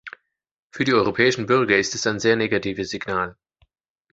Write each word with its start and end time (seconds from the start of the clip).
Für 0.71 0.83
die 0.83 0.95
europäischen 0.95 1.45
Bürger 1.45 1.77
ist 1.77 1.93
es 1.93 2.07
ein 2.07 2.19
sehr 2.19 2.35
negatives 2.35 2.89
Signal. 2.89 3.37